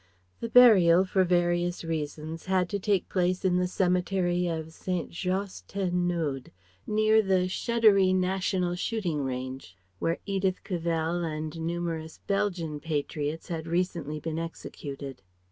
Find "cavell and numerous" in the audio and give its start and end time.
10.63-12.17